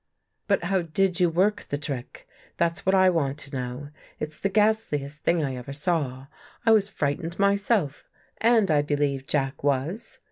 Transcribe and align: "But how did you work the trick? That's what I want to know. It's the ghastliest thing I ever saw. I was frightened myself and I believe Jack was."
"But 0.47 0.63
how 0.63 0.81
did 0.81 1.19
you 1.19 1.29
work 1.29 1.67
the 1.69 1.77
trick? 1.77 2.27
That's 2.57 2.87
what 2.87 2.95
I 2.95 3.11
want 3.11 3.37
to 3.37 3.55
know. 3.55 3.89
It's 4.19 4.39
the 4.39 4.49
ghastliest 4.49 5.21
thing 5.21 5.43
I 5.43 5.55
ever 5.55 5.73
saw. 5.73 6.25
I 6.65 6.71
was 6.71 6.87
frightened 6.89 7.37
myself 7.37 8.07
and 8.37 8.71
I 8.71 8.81
believe 8.81 9.27
Jack 9.27 9.63
was." 9.63 10.17